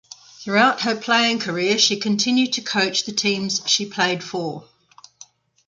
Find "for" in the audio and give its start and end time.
4.23-4.67